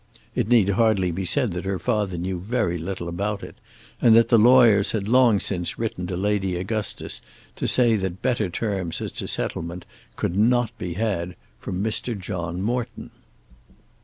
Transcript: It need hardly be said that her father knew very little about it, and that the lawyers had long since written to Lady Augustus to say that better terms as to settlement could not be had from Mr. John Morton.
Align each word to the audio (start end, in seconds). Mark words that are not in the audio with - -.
It 0.33 0.47
need 0.47 0.69
hardly 0.69 1.11
be 1.11 1.25
said 1.25 1.51
that 1.51 1.63
her 1.65 1.77
father 1.77 2.17
knew 2.17 2.39
very 2.39 2.79
little 2.79 3.07
about 3.07 3.43
it, 3.43 3.57
and 4.01 4.15
that 4.15 4.29
the 4.29 4.39
lawyers 4.39 4.93
had 4.93 5.07
long 5.07 5.39
since 5.39 5.77
written 5.77 6.07
to 6.07 6.17
Lady 6.17 6.55
Augustus 6.55 7.21
to 7.55 7.67
say 7.67 7.95
that 7.97 8.19
better 8.23 8.49
terms 8.49 8.99
as 8.99 9.11
to 9.11 9.27
settlement 9.27 9.85
could 10.15 10.35
not 10.35 10.75
be 10.79 10.95
had 10.95 11.35
from 11.59 11.83
Mr. 11.83 12.17
John 12.19 12.63
Morton. 12.63 13.11